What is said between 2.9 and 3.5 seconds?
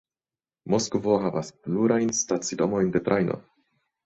de trajno.